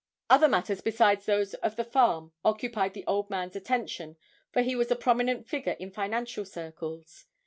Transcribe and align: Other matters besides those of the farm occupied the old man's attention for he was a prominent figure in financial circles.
Other 0.31 0.47
matters 0.47 0.81
besides 0.81 1.27
those 1.27 1.53
of 1.53 1.75
the 1.75 1.83
farm 1.83 2.31
occupied 2.43 2.95
the 2.95 3.05
old 3.05 3.29
man's 3.29 3.55
attention 3.55 4.17
for 4.51 4.63
he 4.63 4.75
was 4.75 4.89
a 4.89 4.95
prominent 4.95 5.45
figure 5.47 5.77
in 5.79 5.91
financial 5.91 6.43
circles. 6.43 7.25